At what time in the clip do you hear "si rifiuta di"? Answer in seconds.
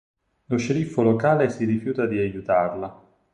1.51-2.17